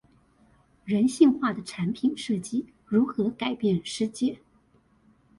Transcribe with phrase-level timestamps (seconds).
[0.83, 4.39] 人性化的產品設計如何改變世界